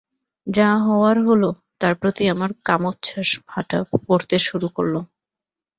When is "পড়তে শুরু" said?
4.07-4.67